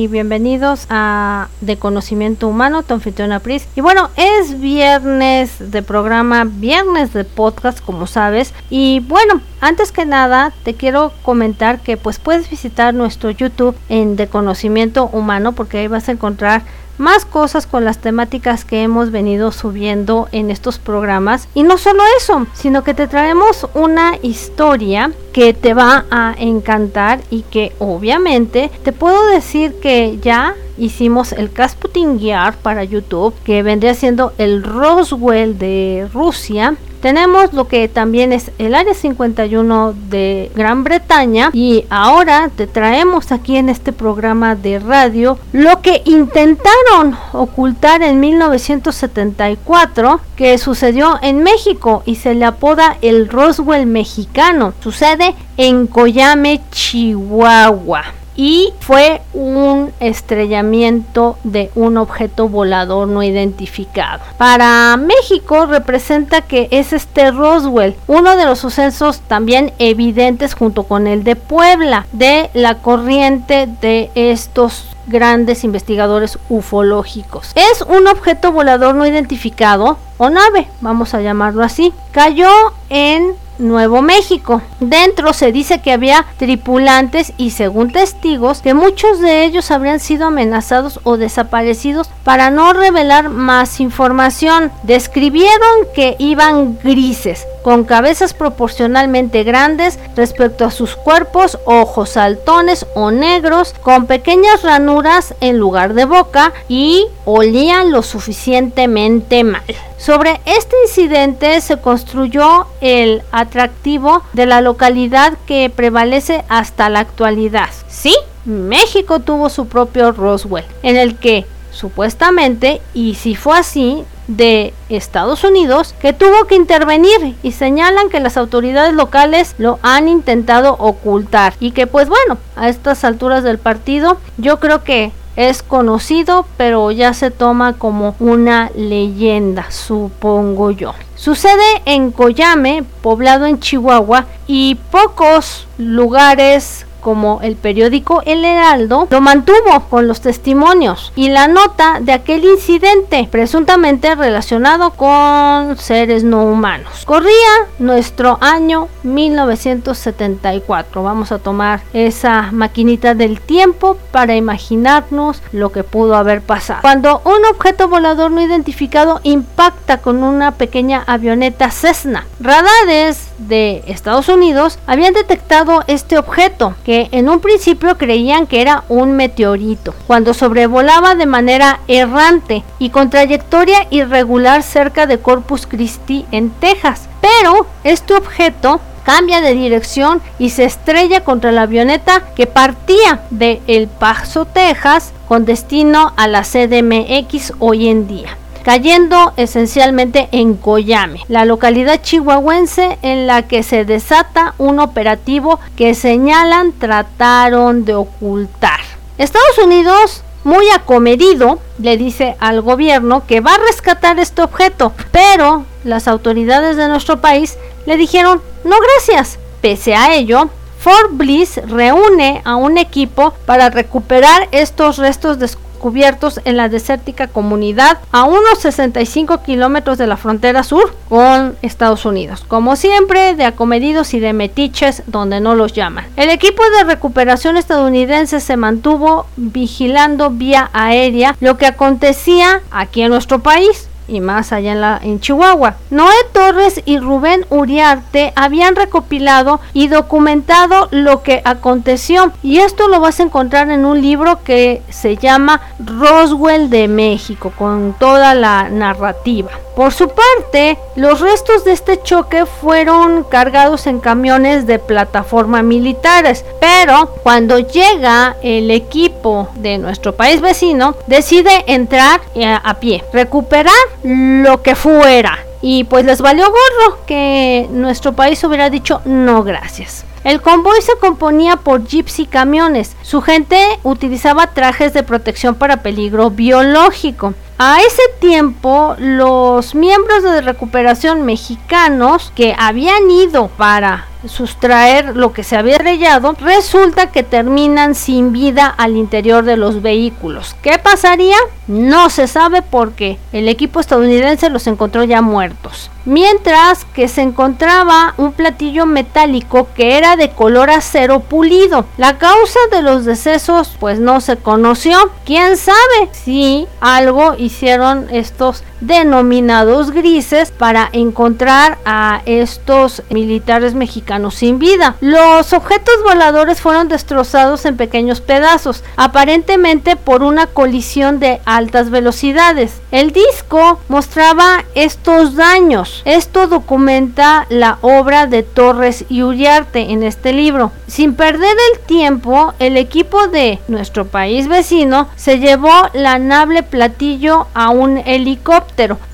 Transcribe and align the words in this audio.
Y 0.00 0.08
bienvenidos 0.08 0.86
a 0.88 1.48
De 1.60 1.76
Conocimiento 1.76 2.48
Humano, 2.48 2.82
tu 2.82 2.94
anfitriona 2.94 3.38
Pris. 3.38 3.68
Y 3.76 3.82
bueno, 3.82 4.08
es 4.16 4.58
viernes 4.58 5.70
de 5.70 5.82
programa, 5.82 6.44
viernes 6.46 7.12
de 7.12 7.24
podcast, 7.24 7.84
como 7.84 8.06
sabes. 8.06 8.54
Y 8.70 9.00
bueno, 9.00 9.42
antes 9.60 9.92
que 9.92 10.06
nada, 10.06 10.54
te 10.62 10.72
quiero 10.72 11.12
comentar 11.20 11.80
que 11.80 11.98
pues 11.98 12.18
puedes 12.18 12.48
visitar 12.48 12.94
nuestro 12.94 13.28
YouTube 13.28 13.76
en 13.90 14.16
De 14.16 14.26
Conocimiento 14.26 15.10
Humano, 15.12 15.52
porque 15.52 15.78
ahí 15.78 15.86
vas 15.86 16.08
a 16.08 16.12
encontrar 16.12 16.62
más 17.00 17.24
cosas 17.24 17.66
con 17.66 17.84
las 17.84 17.98
temáticas 17.98 18.64
que 18.64 18.82
hemos 18.82 19.10
venido 19.10 19.50
subiendo 19.50 20.28
en 20.32 20.50
estos 20.50 20.78
programas. 20.78 21.48
Y 21.54 21.62
no 21.62 21.78
solo 21.78 22.02
eso, 22.18 22.46
sino 22.52 22.84
que 22.84 22.94
te 22.94 23.08
traemos 23.08 23.66
una 23.74 24.18
historia 24.22 25.10
que 25.32 25.54
te 25.54 25.74
va 25.74 26.04
a 26.10 26.34
encantar 26.38 27.20
y 27.30 27.42
que 27.42 27.72
obviamente 27.78 28.70
te 28.84 28.92
puedo 28.92 29.26
decir 29.28 29.80
que 29.80 30.18
ya 30.20 30.54
hicimos 30.76 31.32
el 31.32 31.50
Kasputin 31.50 32.20
Gear 32.20 32.56
para 32.56 32.84
YouTube, 32.84 33.34
que 33.44 33.62
vendría 33.62 33.94
siendo 33.94 34.32
el 34.38 34.62
Roswell 34.62 35.58
de 35.58 36.08
Rusia 36.12 36.76
tenemos 37.00 37.52
lo 37.52 37.68
que 37.68 37.88
también 37.88 38.32
es 38.32 38.50
el 38.58 38.74
Área 38.74 38.94
51 38.94 39.94
de 40.08 40.50
Gran 40.54 40.84
Bretaña 40.84 41.50
y 41.52 41.84
ahora 41.90 42.50
te 42.54 42.66
traemos 42.66 43.32
aquí 43.32 43.56
en 43.56 43.68
este 43.68 43.92
programa 43.92 44.54
de 44.54 44.78
radio 44.78 45.38
lo 45.52 45.82
que 45.82 46.02
intentaron 46.04 47.16
ocultar 47.32 48.02
en 48.02 48.20
1974 48.20 50.20
que 50.36 50.58
sucedió 50.58 51.18
en 51.22 51.42
México 51.42 52.02
y 52.06 52.16
se 52.16 52.34
le 52.34 52.44
apoda 52.44 52.96
el 53.02 53.28
Roswell 53.28 53.86
mexicano. 53.86 54.72
Sucede 54.80 55.34
en 55.56 55.86
Coyame, 55.86 56.60
Chihuahua 56.70 58.19
y 58.40 58.72
fue 58.80 59.20
un 59.34 59.92
estrellamiento 60.00 61.36
de 61.44 61.70
un 61.74 61.98
objeto 61.98 62.48
volador 62.48 63.06
no 63.06 63.22
identificado. 63.22 64.22
Para 64.38 64.96
México 64.96 65.66
representa 65.66 66.40
que 66.40 66.66
es 66.70 66.94
este 66.94 67.32
Roswell, 67.32 67.96
uno 68.06 68.36
de 68.36 68.46
los 68.46 68.58
sucesos 68.58 69.20
también 69.20 69.74
evidentes 69.78 70.54
junto 70.54 70.84
con 70.84 71.06
el 71.06 71.22
de 71.22 71.36
Puebla, 71.36 72.06
de 72.12 72.48
la 72.54 72.76
corriente 72.76 73.68
de 73.82 74.10
estos 74.14 74.86
grandes 75.06 75.62
investigadores 75.62 76.38
ufológicos. 76.48 77.52
Es 77.54 77.82
un 77.82 78.06
objeto 78.06 78.52
volador 78.52 78.94
no 78.94 79.06
identificado 79.06 79.98
o 80.16 80.30
nave, 80.30 80.66
vamos 80.80 81.12
a 81.12 81.20
llamarlo 81.20 81.62
así. 81.62 81.92
Cayó 82.12 82.48
en 82.88 83.34
Nuevo 83.60 84.02
México. 84.02 84.62
Dentro 84.80 85.32
se 85.32 85.52
dice 85.52 85.80
que 85.80 85.92
había 85.92 86.26
tripulantes 86.38 87.32
y 87.36 87.50
según 87.50 87.92
testigos 87.92 88.62
que 88.62 88.74
muchos 88.74 89.20
de 89.20 89.44
ellos 89.44 89.70
habrían 89.70 90.00
sido 90.00 90.26
amenazados 90.26 91.00
o 91.04 91.16
desaparecidos 91.16 92.10
para 92.24 92.50
no 92.50 92.72
revelar 92.72 93.28
más 93.28 93.80
información. 93.80 94.72
Describieron 94.82 95.86
que 95.94 96.16
iban 96.18 96.78
grises, 96.82 97.46
con 97.62 97.84
cabezas 97.84 98.34
proporcionalmente 98.34 99.44
grandes 99.44 99.98
respecto 100.16 100.64
a 100.64 100.70
sus 100.70 100.96
cuerpos, 100.96 101.58
ojos 101.64 102.10
saltones 102.10 102.86
o 102.94 103.10
negros, 103.10 103.74
con 103.82 104.06
pequeñas 104.06 104.62
ranuras 104.62 105.34
en 105.40 105.58
lugar 105.58 105.94
de 105.94 106.04
boca 106.04 106.52
y 106.68 107.06
olían 107.24 107.92
lo 107.92 108.02
suficientemente 108.02 109.44
mal. 109.44 109.62
Sobre 109.98 110.40
este 110.46 110.76
incidente 110.86 111.60
se 111.60 111.78
construyó 111.78 112.66
el 112.80 113.22
atractivo 113.32 114.22
de 114.32 114.46
la 114.46 114.62
localidad 114.62 115.34
que 115.46 115.70
prevalece 115.74 116.44
hasta 116.48 116.88
la 116.88 117.00
actualidad. 117.00 117.68
Sí, 117.88 118.14
México 118.44 119.20
tuvo 119.20 119.50
su 119.50 119.66
propio 119.66 120.12
Roswell, 120.12 120.64
en 120.82 120.96
el 120.96 121.18
que 121.18 121.44
supuestamente, 121.80 122.82
y 122.94 123.14
si 123.14 123.34
fue 123.34 123.58
así, 123.58 124.04
de 124.28 124.72
Estados 124.88 125.42
Unidos 125.42 125.92
que 126.00 126.12
tuvo 126.12 126.44
que 126.46 126.54
intervenir 126.54 127.34
y 127.42 127.50
señalan 127.50 128.08
que 128.10 128.20
las 128.20 128.36
autoridades 128.36 128.94
locales 128.94 129.56
lo 129.58 129.80
han 129.82 130.06
intentado 130.08 130.76
ocultar 130.78 131.54
y 131.58 131.72
que 131.72 131.88
pues 131.88 132.08
bueno, 132.08 132.38
a 132.54 132.68
estas 132.68 133.02
alturas 133.02 133.42
del 133.42 133.58
partido 133.58 134.18
yo 134.38 134.60
creo 134.60 134.84
que 134.84 135.10
es 135.36 135.62
conocido, 135.62 136.44
pero 136.56 136.90
ya 136.90 137.14
se 137.14 137.30
toma 137.30 137.72
como 137.72 138.14
una 138.18 138.70
leyenda, 138.76 139.70
supongo 139.70 140.70
yo. 140.70 140.92
Sucede 141.14 141.82
en 141.86 142.10
Coyame, 142.10 142.84
poblado 143.00 143.46
en 143.46 143.58
Chihuahua, 143.58 144.26
y 144.46 144.74
pocos 144.90 145.66
lugares 145.78 146.84
como 147.00 147.40
el 147.42 147.56
periódico 147.56 148.22
El 148.24 148.44
Heraldo 148.44 149.08
lo 149.10 149.20
mantuvo 149.20 149.80
con 149.88 150.06
los 150.06 150.20
testimonios 150.20 151.12
y 151.16 151.28
la 151.28 151.48
nota 151.48 151.98
de 152.00 152.12
aquel 152.12 152.44
incidente 152.44 153.28
presuntamente 153.30 154.14
relacionado 154.14 154.92
con 154.92 155.76
seres 155.76 156.24
no 156.24 156.44
humanos. 156.44 157.04
Corría 157.04 157.30
nuestro 157.78 158.38
año 158.40 158.88
1974. 159.02 161.02
Vamos 161.02 161.32
a 161.32 161.38
tomar 161.38 161.80
esa 161.92 162.50
maquinita 162.52 163.14
del 163.14 163.40
tiempo 163.40 163.96
para 164.12 164.36
imaginarnos 164.36 165.42
lo 165.52 165.72
que 165.72 165.84
pudo 165.84 166.16
haber 166.16 166.42
pasado. 166.42 166.80
Cuando 166.82 167.22
un 167.24 167.44
objeto 167.50 167.88
volador 167.88 168.30
no 168.30 168.40
identificado 168.40 169.20
impacta 169.22 169.98
con 169.98 170.22
una 170.22 170.52
pequeña 170.52 171.02
avioneta 171.06 171.70
Cessna, 171.70 172.26
radares 172.40 173.29
de 173.48 173.82
Estados 173.86 174.28
Unidos 174.28 174.78
habían 174.86 175.14
detectado 175.14 175.82
este 175.86 176.18
objeto 176.18 176.74
que 176.84 177.08
en 177.12 177.28
un 177.28 177.40
principio 177.40 177.96
creían 177.98 178.46
que 178.46 178.60
era 178.60 178.84
un 178.88 179.12
meteorito, 179.12 179.94
cuando 180.06 180.34
sobrevolaba 180.34 181.14
de 181.14 181.26
manera 181.26 181.80
errante 181.88 182.62
y 182.78 182.90
con 182.90 183.10
trayectoria 183.10 183.86
irregular 183.90 184.62
cerca 184.62 185.06
de 185.06 185.18
Corpus 185.18 185.66
Christi 185.66 186.26
en 186.30 186.50
Texas. 186.50 187.08
Pero 187.20 187.66
este 187.84 188.14
objeto 188.14 188.80
cambia 189.04 189.40
de 189.40 189.54
dirección 189.54 190.20
y 190.38 190.50
se 190.50 190.64
estrella 190.64 191.24
contra 191.24 191.52
la 191.52 191.62
avioneta 191.62 192.22
que 192.34 192.46
partía 192.46 193.22
de 193.30 193.60
El 193.66 193.88
Paso, 193.88 194.44
Texas, 194.44 195.12
con 195.26 195.44
destino 195.44 196.12
a 196.16 196.28
la 196.28 196.42
CDMX 196.42 197.54
hoy 197.58 197.88
en 197.88 198.06
día 198.06 198.36
cayendo 198.62 199.32
esencialmente 199.36 200.28
en 200.32 200.54
Coyame, 200.54 201.20
la 201.28 201.44
localidad 201.44 202.00
chihuahuense 202.02 202.98
en 203.02 203.26
la 203.26 203.42
que 203.42 203.62
se 203.62 203.84
desata 203.84 204.54
un 204.58 204.78
operativo 204.78 205.60
que 205.76 205.94
señalan 205.94 206.72
trataron 206.72 207.84
de 207.84 207.94
ocultar. 207.94 208.80
Estados 209.18 209.58
Unidos 209.58 210.22
muy 210.44 210.70
acomedido, 210.70 211.58
le 211.78 211.96
dice 211.96 212.36
al 212.40 212.62
gobierno 212.62 213.24
que 213.26 213.40
va 213.40 213.54
a 213.54 213.58
rescatar 213.58 214.18
este 214.18 214.42
objeto, 214.42 214.92
pero 215.12 215.64
las 215.84 216.08
autoridades 216.08 216.76
de 216.76 216.88
nuestro 216.88 217.20
país 217.20 217.58
le 217.86 217.96
dijeron 217.96 218.40
no 218.64 218.76
gracias. 218.80 219.38
Pese 219.60 219.94
a 219.94 220.14
ello, 220.14 220.48
Fort 220.78 221.10
Bliss 221.12 221.60
reúne 221.66 222.40
a 222.44 222.56
un 222.56 222.78
equipo 222.78 223.34
para 223.44 223.68
recuperar 223.68 224.48
estos 224.52 224.96
restos 224.96 225.38
descubiertos 225.38 225.69
cubiertos 225.80 226.40
en 226.44 226.56
la 226.56 226.68
desértica 226.68 227.26
comunidad 227.26 227.98
a 228.12 228.22
unos 228.24 228.60
65 228.60 229.42
kilómetros 229.42 229.98
de 229.98 230.06
la 230.06 230.16
frontera 230.16 230.62
sur 230.62 230.94
con 231.08 231.56
Estados 231.62 232.04
Unidos. 232.04 232.44
Como 232.46 232.76
siempre, 232.76 233.34
de 233.34 233.44
acomedidos 233.44 234.14
y 234.14 234.20
de 234.20 234.32
metiches 234.32 235.02
donde 235.06 235.40
no 235.40 235.56
los 235.56 235.72
llaman. 235.72 236.06
El 236.16 236.30
equipo 236.30 236.62
de 236.78 236.84
recuperación 236.84 237.56
estadounidense 237.56 238.38
se 238.38 238.56
mantuvo 238.56 239.26
vigilando 239.36 240.30
vía 240.30 240.70
aérea 240.72 241.34
lo 241.40 241.56
que 241.56 241.66
acontecía 241.66 242.60
aquí 242.70 243.02
en 243.02 243.10
nuestro 243.10 243.40
país 243.40 243.89
y 244.10 244.20
más 244.20 244.52
allá 244.52 244.72
en, 244.72 244.80
la, 244.80 245.00
en 245.02 245.20
Chihuahua. 245.20 245.76
Noé 245.90 246.14
Torres 246.32 246.82
y 246.84 246.98
Rubén 246.98 247.46
Uriarte 247.50 248.32
habían 248.36 248.76
recopilado 248.76 249.60
y 249.72 249.88
documentado 249.88 250.88
lo 250.90 251.22
que 251.22 251.42
aconteció 251.44 252.32
y 252.42 252.58
esto 252.58 252.88
lo 252.88 253.00
vas 253.00 253.20
a 253.20 253.24
encontrar 253.24 253.70
en 253.70 253.84
un 253.84 254.00
libro 254.00 254.42
que 254.42 254.82
se 254.88 255.16
llama 255.16 255.60
Roswell 255.78 256.70
de 256.70 256.88
México 256.88 257.52
con 257.56 257.94
toda 257.98 258.34
la 258.34 258.68
narrativa. 258.68 259.50
Por 259.80 259.94
su 259.94 260.10
parte, 260.10 260.76
los 260.94 261.20
restos 261.20 261.64
de 261.64 261.72
este 261.72 262.02
choque 262.02 262.44
fueron 262.44 263.24
cargados 263.24 263.86
en 263.86 263.98
camiones 263.98 264.66
de 264.66 264.78
plataforma 264.78 265.62
militares, 265.62 266.44
pero 266.60 267.14
cuando 267.22 267.58
llega 267.60 268.36
el 268.42 268.70
equipo 268.70 269.48
de 269.54 269.78
nuestro 269.78 270.14
país 270.14 270.42
vecino, 270.42 270.96
decide 271.06 271.64
entrar 271.66 272.20
eh, 272.34 272.44
a 272.62 272.74
pie, 272.74 273.02
recuperar 273.14 273.72
lo 274.02 274.60
que 274.60 274.74
fuera. 274.74 275.38
Y 275.62 275.84
pues 275.84 276.04
les 276.04 276.20
valió 276.20 276.44
gorro 276.44 276.98
que 277.06 277.66
nuestro 277.70 278.12
país 278.12 278.44
hubiera 278.44 278.68
dicho 278.68 279.00
no 279.06 279.42
gracias. 279.42 280.04
El 280.24 280.42
convoy 280.42 280.82
se 280.82 280.98
componía 281.00 281.56
por 281.56 281.86
jeeps 281.86 282.18
y 282.18 282.26
camiones. 282.26 282.94
Su 283.00 283.22
gente 283.22 283.58
utilizaba 283.82 284.48
trajes 284.48 284.92
de 284.92 285.02
protección 285.04 285.54
para 285.54 285.78
peligro 285.78 286.28
biológico. 286.28 287.32
A 287.62 287.82
ese 287.82 288.00
tiempo, 288.20 288.94
los 288.96 289.74
miembros 289.74 290.22
de 290.22 290.40
recuperación 290.40 291.26
mexicanos 291.26 292.32
que 292.34 292.56
habían 292.58 293.10
ido 293.10 293.48
para 293.48 294.06
sustraer 294.26 295.14
lo 295.14 295.34
que 295.34 295.44
se 295.44 295.56
había 295.56 295.76
estrellado, 295.76 296.34
resulta 296.40 297.10
que 297.12 297.22
terminan 297.22 297.94
sin 297.94 298.32
vida 298.32 298.66
al 298.66 298.96
interior 298.96 299.44
de 299.44 299.58
los 299.58 299.82
vehículos. 299.82 300.56
¿Qué 300.62 300.78
pasaría? 300.78 301.36
No 301.66 302.08
se 302.08 302.28
sabe 302.28 302.62
porque 302.62 303.18
el 303.30 303.46
equipo 303.46 303.78
estadounidense 303.78 304.48
los 304.48 304.66
encontró 304.66 305.04
ya 305.04 305.20
muertos. 305.20 305.90
Mientras 306.04 306.84
que 306.84 307.08
se 307.08 307.22
encontraba 307.22 308.14
un 308.16 308.32
platillo 308.32 308.86
metálico 308.86 309.68
que 309.74 309.96
era 309.98 310.16
de 310.16 310.30
color 310.30 310.70
acero 310.70 311.20
pulido. 311.20 311.84
La 311.96 312.18
causa 312.18 312.58
de 312.70 312.82
los 312.82 313.04
decesos 313.04 313.76
pues 313.78 313.98
no 313.98 314.20
se 314.20 314.36
conoció. 314.36 314.96
¿Quién 315.24 315.56
sabe 315.56 316.10
si 316.12 316.66
algo 316.80 317.34
hicieron 317.36 318.08
estos 318.10 318.64
denominados 318.80 319.90
grises 319.90 320.50
para 320.50 320.88
encontrar 320.92 321.78
a 321.84 322.22
estos 322.24 323.02
militares 323.10 323.74
mexicanos 323.74 324.34
sin 324.36 324.58
vida. 324.58 324.96
Los 325.00 325.52
objetos 325.52 325.94
voladores 326.02 326.60
fueron 326.60 326.88
destrozados 326.88 327.64
en 327.64 327.76
pequeños 327.76 328.20
pedazos, 328.20 328.82
aparentemente 328.96 329.96
por 329.96 330.22
una 330.22 330.46
colisión 330.46 331.20
de 331.20 331.40
altas 331.44 331.90
velocidades. 331.90 332.80
El 332.90 333.12
disco 333.12 333.78
mostraba 333.88 334.64
estos 334.74 335.36
daños. 335.36 335.89
Esto 336.04 336.46
documenta 336.46 337.46
la 337.48 337.78
obra 337.80 338.26
de 338.26 338.42
Torres 338.42 339.04
y 339.08 339.22
Uriarte 339.22 339.90
en 339.90 340.02
este 340.02 340.32
libro. 340.32 340.72
Sin 340.86 341.14
perder 341.14 341.56
el 341.72 341.80
tiempo, 341.80 342.54
el 342.58 342.76
equipo 342.76 343.28
de 343.28 343.58
nuestro 343.68 344.06
país 344.06 344.48
vecino 344.48 345.08
se 345.16 345.38
llevó 345.38 345.70
la 345.92 346.18
nave 346.18 346.62
platillo 346.62 347.46
a 347.54 347.70
un 347.70 347.98
helicóptero 347.98 348.60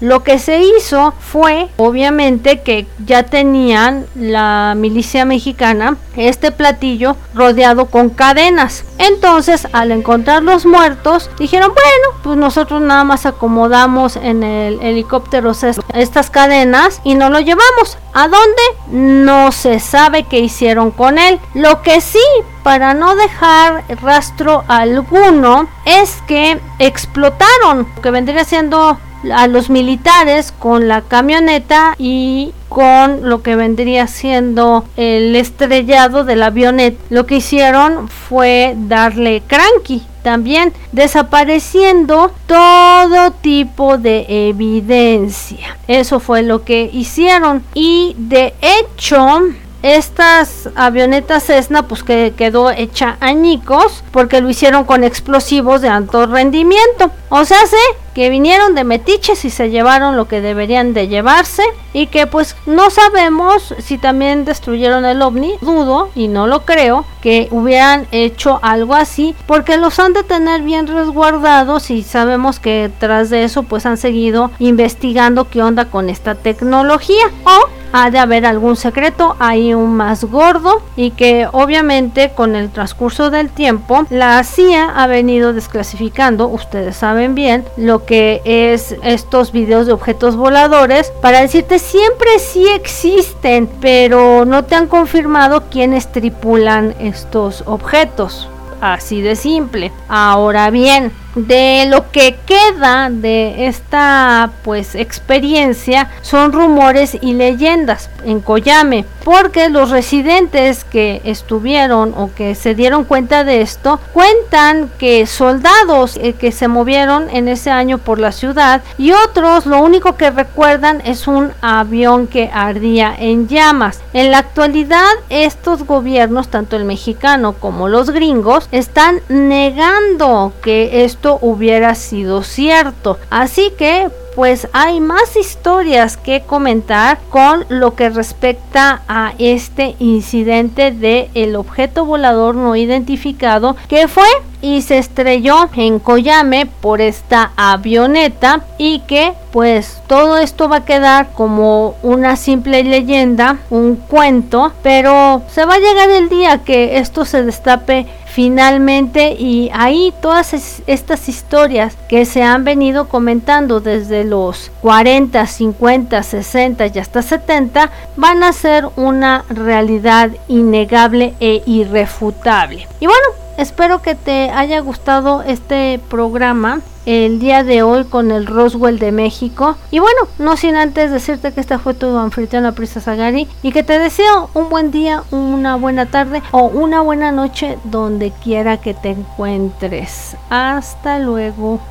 lo 0.01 0.23
que 0.23 0.39
se 0.39 0.61
hizo 0.61 1.15
fue, 1.19 1.69
obviamente, 1.77 2.61
que 2.61 2.87
ya 3.05 3.25
tenían 3.25 4.07
la 4.15 4.75
milicia 4.77 5.25
mexicana 5.25 5.97
este 6.17 6.53
platillo 6.53 7.17
rodeado 7.35 7.87
con 7.87 8.11
cadenas. 8.11 8.85
Entonces, 8.99 9.69
al 9.73 9.93
encontrar 9.93 10.43
los 10.43 10.65
muertos, 10.65 11.31
dijeron, 11.39 11.69
bueno, 11.69 12.21
pues 12.23 12.37
nosotros 12.37 12.81
nada 12.81 13.05
más 13.05 13.27
acomodamos 13.27 14.17
en 14.17 14.43
el 14.43 14.81
helicóptero 14.81 15.53
estas 15.95 16.31
cadenas 16.31 16.66
y 17.05 17.15
no 17.15 17.31
lo 17.31 17.41
llevamos. 17.41 17.99
¿A 18.13 18.29
dónde? 18.29 18.63
No 18.89 19.53
se 19.53 19.81
sabe 19.81 20.25
qué 20.25 20.41
hicieron 20.41 20.91
con 20.91 21.19
él. 21.19 21.39
Lo 21.55 21.83
que 21.83 22.01
sí 22.01 22.19
para 22.63 22.95
no 22.95 23.15
dejar 23.15 23.85
rastro 24.03 24.65
alguno 24.69 25.69
es 25.85 26.23
que 26.27 26.61
explotaron, 26.79 27.87
que 28.03 28.11
vendría 28.11 28.45
siendo 28.45 28.99
a 29.35 29.47
los 29.47 29.71
militares 29.71 30.53
con 30.53 30.89
la 30.89 31.03
camioneta 31.03 31.95
y 31.99 32.55
con 32.69 33.29
lo 33.29 33.43
que 33.43 33.57
vendría 33.57 34.07
siendo 34.07 34.85
el 34.97 35.35
estrellado 35.37 36.25
del 36.25 36.43
avioneta. 36.43 37.03
Lo 37.11 37.27
que 37.27 37.37
hicieron 37.37 38.09
fue 38.09 38.75
darle 38.77 39.43
cranky 39.47 40.03
también 40.23 40.73
desapareciendo 40.91 42.33
todo 42.47 43.31
tipo 43.31 43.97
de 43.97 44.49
evidencia. 44.49 45.77
Eso 45.87 46.19
fue 46.19 46.43
lo 46.43 46.65
que 46.65 46.91
hicieron 46.93 47.63
y 47.75 48.17
de 48.19 48.53
hecho 48.61 49.43
estas 49.83 50.69
avionetas 50.75 51.45
Cessna 51.45 51.87
pues 51.87 52.03
que 52.03 52.35
quedó 52.37 52.73
hecha 52.73 53.19
añicos 53.21 54.03
porque 54.11 54.41
lo 54.41 54.51
hicieron 54.51 54.85
con 54.85 55.05
explosivos 55.05 55.81
de 55.81 55.91
alto 55.91 56.27
rendimiento. 56.27 57.13
O 57.29 57.45
sea, 57.45 57.65
sé 57.67 57.77
que 58.17 58.31
vinieron 58.31 58.75
de 58.75 58.83
metiches 58.83 59.45
y 59.45 59.51
se 59.51 59.69
llevaron 59.69 60.17
lo 60.17 60.27
que 60.27 60.41
deberían 60.41 60.95
de 60.95 61.07
llevarse 61.07 61.63
y 61.93 62.07
que 62.07 62.27
pues 62.27 62.57
no 62.65 62.89
sabemos 62.89 63.75
si 63.77 63.99
también 63.99 64.47
destruyeron 64.47 65.05
el 65.05 65.21
ovni, 65.21 65.53
dudo 65.61 66.09
y 66.15 66.29
no 66.29 66.47
lo 66.47 66.65
creo 66.65 67.05
que 67.21 67.49
hubieran 67.51 68.07
hecho 68.13 68.59
algo 68.63 68.95
así 68.95 69.35
porque 69.45 69.77
los 69.77 69.99
han 69.99 70.15
de 70.15 70.23
tener 70.23 70.63
bien 70.63 70.87
resguardados 70.87 71.91
y 71.91 72.03
sabemos 72.03 72.59
que 72.59 72.91
tras 72.99 73.29
de 73.29 73.45
eso 73.45 73.65
pues 73.65 73.85
han 73.85 73.99
seguido 73.99 74.51
investigando 74.61 75.51
qué 75.51 75.63
onda 75.63 75.85
con 75.85 76.09
esta 76.09 76.35
tecnología. 76.37 77.27
O 77.45 77.69
ha 77.99 78.11
de 78.11 78.19
haber 78.19 78.45
algún 78.45 78.77
secreto 78.77 79.37
ahí 79.39 79.73
un 79.73 79.97
más 79.97 80.25
gordo 80.25 80.83
y 80.97 81.13
que 81.13 81.49
obviamente 81.51 82.31
con 82.35 82.55
el 82.55 82.71
transcurso 82.71 83.31
del 83.31 83.49
tiempo 83.49 84.05
la 84.11 84.45
CIA 84.45 84.91
ha 84.95 85.07
venido 85.07 85.55
desclasificando, 85.55 86.47
ustedes 86.47 86.95
saben 86.97 87.35
bien, 87.35 87.65
lo 87.79 88.05
que 88.05 88.43
es 88.45 88.97
estos 89.03 89.51
videos 89.51 89.87
de 89.87 89.95
objetos 89.95 90.37
voladores 90.37 91.11
para 91.23 91.41
decirte 91.41 91.79
siempre 91.79 92.39
sí 92.39 92.69
existen, 92.69 93.67
pero 93.81 94.45
no 94.45 94.65
te 94.65 94.75
han 94.75 94.89
confirmado 94.89 95.65
quiénes 95.71 96.13
tripulan 96.13 96.95
estos 97.01 97.65
objetos. 97.67 98.51
Así 98.83 99.23
de 99.23 99.37
simple. 99.37 99.91
Ahora 100.07 100.69
bien, 100.69 101.13
de 101.37 101.87
lo 101.89 102.11
que 102.11 102.37
queda 102.47 103.11
de 103.11 103.67
esta 103.67 104.51
pues 104.65 104.95
experiencia 104.95 106.11
son 106.23 106.53
rumores 106.53 107.17
y 107.21 107.35
leyendas 107.35 108.11
en 108.25 108.41
Koyame 108.41 109.05
porque 109.23 109.69
los 109.69 109.91
residentes 109.91 110.85
que 110.85 111.21
estuvieron 111.25 112.15
o 112.17 112.31
que 112.35 112.55
se 112.55 112.75
dieron 112.75 113.05
cuenta 113.05 113.45
de 113.45 113.61
esto 113.61 114.01
cuentan 114.13 114.91
que 114.99 115.27
soldados 115.27 116.17
eh, 116.17 116.33
que 116.33 116.53
se 116.53 116.69
movieron 116.69 117.29
en 117.31 117.49
ese 117.49 117.71
año 117.71 117.99
por 117.99 118.19
la 118.19 118.33
ciudad 118.33 118.83
y 118.97 119.13
otros 119.13 119.67
lo 119.67 119.81
único 119.81 120.17
que 120.17 120.31
recuerdan 120.31 121.03
es 121.05 121.27
un 121.27 121.53
avión 121.61 122.29
que 122.29 122.51
ardía 122.53 123.15
en 123.19 123.49
llamas. 123.49 124.01
En 124.13 124.31
la 124.31 124.39
actualidad 124.39 125.11
estos 125.29 125.85
gobiernos 125.85 126.49
tanto 126.49 126.77
el 126.77 126.85
mexicano 126.85 127.53
como 127.53 127.89
los 127.89 128.11
gringos 128.11 128.69
están 128.73 129.21
negando 129.29 130.53
que 130.63 131.05
esto 131.05 131.26
hubiera 131.35 131.95
sido 131.95 132.43
cierto. 132.43 133.19
Así 133.31 133.73
que 133.77 134.09
pues 134.37 134.69
hay 134.75 135.01
más 135.01 135.35
historias 135.35 136.19
que 136.19 136.43
comentar 136.43 137.19
con 137.31 137.65
lo 137.71 137.95
que 137.95 138.11
respecta 138.11 139.01
a 139.09 139.33
este 139.39 139.97
incidente 139.99 140.91
de 140.91 141.31
el 141.33 141.57
objeto 141.57 142.05
volador 142.05 142.55
no 142.55 142.77
identificado 142.77 143.77
que 143.89 144.09
fue 144.09 144.27
y 144.61 144.83
se 144.83 144.99
estrelló 144.99 145.69
en 145.75 145.99
Koyame 145.99 146.67
por 146.67 147.01
esta 147.01 147.53
avioneta 147.57 148.63
y 148.79 149.01
que 149.01 149.35
pues 149.53 150.03
todo 150.07 150.39
esto 150.39 150.69
va 150.69 150.77
a 150.77 150.85
quedar 150.85 151.33
como 151.33 151.97
una 152.03 152.37
simple 152.37 152.83
leyenda, 152.85 153.59
un 153.71 153.97
cuento, 153.97 154.73
pero 154.83 155.43
se 155.49 155.65
va 155.65 155.75
a 155.75 155.79
llegar 155.79 156.11
el 156.11 156.29
día 156.29 156.59
que 156.59 156.99
esto 156.99 157.25
se 157.25 157.43
destape 157.43 158.07
finalmente 158.27 159.33
y 159.33 159.71
ahí 159.73 160.13
todas 160.21 160.53
estas 160.87 161.29
historias 161.31 161.97
que 162.07 162.27
se 162.27 162.43
han 162.43 162.65
venido 162.65 163.09
comentando 163.09 163.81
desde 163.81 164.25
los 164.25 164.71
40, 164.83 165.47
50, 165.47 166.23
60 166.23 166.87
y 166.89 166.99
hasta 166.99 167.23
70 167.23 167.91
van 168.17 168.43
a 168.43 168.53
ser 168.53 168.87
una 168.97 169.47
realidad 169.49 170.33
innegable 170.49 171.33
e 171.41 171.63
irrefutable. 171.65 172.87
Y 173.01 173.07
bueno, 173.07 173.46
espero 173.57 174.03
que 174.03 174.15
te 174.15 174.51
haya 174.51 174.81
gustado 174.81 175.43
este 175.43 176.01
programa 176.09 176.81
el 177.07 177.39
día 177.39 177.63
de 177.63 177.83
hoy 177.83 178.05
con 178.05 178.33
el 178.33 178.47
Roswell 178.47 178.99
de 178.99 179.13
México. 179.13 179.77
Y 179.91 180.01
bueno, 180.01 180.23
no 180.39 180.57
sin 180.57 180.75
antes 180.75 181.11
decirte 181.11 181.53
que 181.53 181.61
esta 181.61 181.79
fue 181.79 181.95
tu 181.95 182.17
anfitriona 182.17 182.73
Prisa 182.73 183.01
Sagari 183.01 183.49
y 183.63 183.73
que 183.73 183.85
te 183.85 183.99
deseo 183.99 184.51
un 184.55 184.69
buen 184.69 184.91
día, 184.91 185.23
una 185.31 185.77
buena 185.77 186.07
tarde 186.07 186.43
o 186.51 186.65
una 186.65 187.01
buena 187.01 187.33
noche 187.33 187.79
donde 187.85 188.33
quiera 188.33 188.79
que 188.79 188.93
te 188.93 189.11
encuentres. 189.11 190.37
Hasta 190.51 191.21
luego. 191.21 191.81